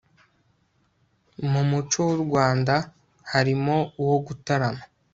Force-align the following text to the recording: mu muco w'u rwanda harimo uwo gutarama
mu 1.51 1.61
muco 1.69 1.99
w'u 2.07 2.17
rwanda 2.25 2.75
harimo 3.31 3.75
uwo 4.01 4.17
gutarama 4.25 4.83